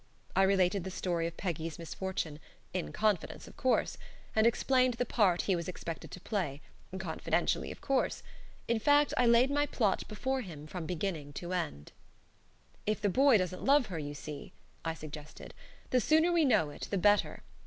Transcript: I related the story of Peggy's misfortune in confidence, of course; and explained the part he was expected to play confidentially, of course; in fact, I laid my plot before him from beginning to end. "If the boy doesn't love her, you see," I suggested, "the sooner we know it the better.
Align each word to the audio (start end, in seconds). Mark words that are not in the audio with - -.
I 0.35 0.41
related 0.41 0.83
the 0.83 0.89
story 0.89 1.27
of 1.27 1.37
Peggy's 1.37 1.77
misfortune 1.77 2.39
in 2.73 2.91
confidence, 2.91 3.47
of 3.47 3.55
course; 3.55 3.99
and 4.35 4.47
explained 4.47 4.95
the 4.95 5.05
part 5.05 5.43
he 5.43 5.55
was 5.55 5.67
expected 5.67 6.09
to 6.09 6.19
play 6.19 6.59
confidentially, 6.97 7.71
of 7.71 7.81
course; 7.81 8.23
in 8.67 8.79
fact, 8.79 9.13
I 9.15 9.27
laid 9.27 9.51
my 9.51 9.67
plot 9.67 10.07
before 10.07 10.41
him 10.41 10.65
from 10.65 10.87
beginning 10.87 11.33
to 11.33 11.53
end. 11.53 11.91
"If 12.87 12.99
the 12.99 13.09
boy 13.09 13.37
doesn't 13.37 13.63
love 13.63 13.85
her, 13.93 13.99
you 13.99 14.15
see," 14.15 14.53
I 14.83 14.95
suggested, 14.95 15.53
"the 15.91 16.01
sooner 16.01 16.31
we 16.31 16.45
know 16.45 16.71
it 16.71 16.87
the 16.89 16.97
better. 16.97 17.43